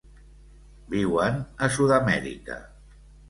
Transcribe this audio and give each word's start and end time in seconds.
Viuen 0.93 1.37
a 1.67 1.69
Sud-amèrica. 1.77 2.59